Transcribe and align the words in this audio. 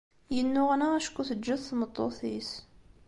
Yennuɣna 0.35 0.87
acku 0.97 1.21
teǧǧa-t 1.29 1.63
tmeṭṭut-is. 1.69 2.51